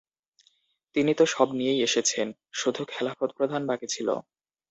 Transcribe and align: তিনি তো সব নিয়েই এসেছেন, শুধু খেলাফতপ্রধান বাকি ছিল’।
তিনি 0.95 1.11
তো 1.13 1.25
সব 1.27 1.47
নিয়েই 1.53 1.83
এসেছেন, 1.83 2.27
শুধু 2.53 2.81
খেলাফতপ্রধান 2.85 3.61
বাকি 3.67 3.87
ছিল’। 3.87 4.07